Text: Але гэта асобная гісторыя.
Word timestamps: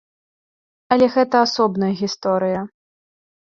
Але 0.95 1.09
гэта 1.17 1.43
асобная 1.47 1.93
гісторыя. 2.01 2.59